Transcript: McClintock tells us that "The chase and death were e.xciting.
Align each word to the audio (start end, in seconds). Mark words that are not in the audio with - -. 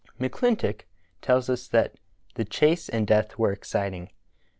McClintock 0.19 0.85
tells 1.21 1.47
us 1.47 1.67
that 1.67 1.93
"The 2.33 2.43
chase 2.43 2.89
and 2.89 3.05
death 3.05 3.37
were 3.37 3.53
e.xciting. 3.53 4.09